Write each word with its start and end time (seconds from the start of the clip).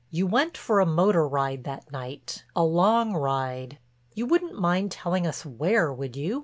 You 0.09 0.25
went 0.25 0.57
for 0.57 0.79
a 0.79 0.85
motor 0.87 1.27
ride 1.27 1.63
that 1.65 1.91
night—a 1.91 2.63
long 2.63 3.13
ride. 3.13 3.77
You 4.15 4.25
wouldn't 4.25 4.59
mind 4.59 4.89
telling 4.91 5.27
us 5.27 5.45
where, 5.45 5.93
would 5.93 6.15
you? 6.15 6.39